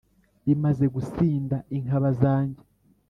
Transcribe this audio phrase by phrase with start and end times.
[0.45, 2.63] Bimaze gusinda inkaba zanjye